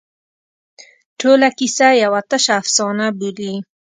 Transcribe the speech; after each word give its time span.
ټوله 1.19 1.49
کیسه 1.57 1.87
یوه 2.03 2.21
تشه 2.29 2.51
افسانه 2.61 3.05
بولي. 3.19 3.53